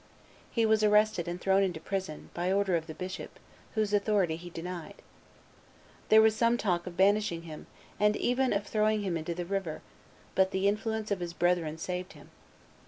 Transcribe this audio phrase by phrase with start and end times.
[0.49, 3.37] He was arrested and thrown into prison, by order of the bishop,
[3.75, 4.95] whose authority he denied.
[6.09, 7.67] There was some talk of banishing him,
[7.99, 9.83] and even of throwing him into the river;
[10.33, 12.31] but the influence of his brethren saved him.